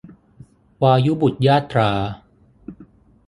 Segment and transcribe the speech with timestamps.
[0.81, 1.91] วายุบุตรยาตรา